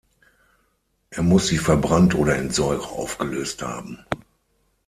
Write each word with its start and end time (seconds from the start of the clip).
Er 1.11 1.21
muss 1.21 1.45
sie 1.47 1.59
verbrannt 1.59 2.15
oder 2.15 2.35
in 2.35 2.49
Säure 2.49 2.87
aufgelöst 2.87 3.61
haben. 3.61 3.99